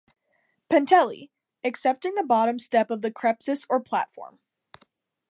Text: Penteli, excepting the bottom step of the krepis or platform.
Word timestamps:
Penteli, 0.67 1.29
excepting 1.63 2.15
the 2.15 2.23
bottom 2.23 2.57
step 2.57 2.89
of 2.89 3.03
the 3.03 3.11
krepis 3.11 3.67
or 3.69 3.79
platform. 3.79 4.39